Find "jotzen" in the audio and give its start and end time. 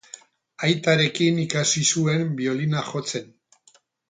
2.89-3.31